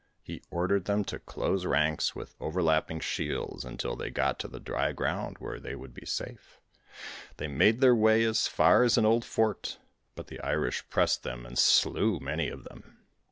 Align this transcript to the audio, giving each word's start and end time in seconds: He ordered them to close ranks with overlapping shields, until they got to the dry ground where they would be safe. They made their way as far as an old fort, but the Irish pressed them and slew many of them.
He 0.23 0.41
ordered 0.49 0.85
them 0.85 1.03
to 1.03 1.19
close 1.19 1.63
ranks 1.63 2.15
with 2.15 2.33
overlapping 2.39 3.01
shields, 3.01 3.63
until 3.63 3.95
they 3.95 4.09
got 4.09 4.39
to 4.39 4.47
the 4.47 4.59
dry 4.59 4.93
ground 4.93 5.37
where 5.37 5.59
they 5.59 5.75
would 5.75 5.93
be 5.93 6.07
safe. 6.07 6.59
They 7.37 7.47
made 7.47 7.81
their 7.81 7.93
way 7.93 8.23
as 8.23 8.47
far 8.47 8.81
as 8.83 8.97
an 8.97 9.05
old 9.05 9.23
fort, 9.23 9.77
but 10.15 10.25
the 10.25 10.39
Irish 10.41 10.89
pressed 10.89 11.21
them 11.21 11.45
and 11.45 11.55
slew 11.55 12.19
many 12.19 12.47
of 12.49 12.63
them. 12.63 12.97